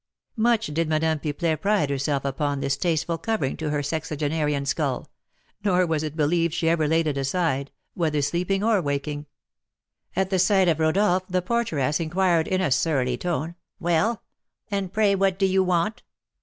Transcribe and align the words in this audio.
Much 0.35 0.65
did 0.65 0.89
Madame 0.89 1.19
Pipelet 1.19 1.61
pride 1.61 1.91
herself 1.91 2.25
upon 2.25 2.59
this 2.59 2.75
tasteful 2.75 3.19
covering 3.19 3.55
to 3.57 3.69
her 3.69 3.83
sexagenarian 3.83 4.65
skull; 4.65 5.11
nor 5.63 5.85
was 5.85 6.01
it 6.01 6.15
believed 6.15 6.55
she 6.55 6.67
ever 6.67 6.87
laid 6.87 7.05
it 7.05 7.17
aside, 7.19 7.69
whether 7.93 8.19
sleeping 8.19 8.63
or 8.63 8.81
waking. 8.81 9.27
At 10.15 10.31
the 10.31 10.39
sight 10.39 10.67
of 10.67 10.79
Rodolph 10.79 11.27
the 11.27 11.43
porteress 11.43 11.99
inquired, 11.99 12.47
in 12.47 12.61
a 12.61 12.71
surly 12.71 13.15
tone: 13.15 13.53
"Well, 13.79 14.23
and 14.71 14.91
pray 14.91 15.13
what 15.13 15.37
do 15.37 15.45
you 15.45 15.63
want?" 15.63 16.01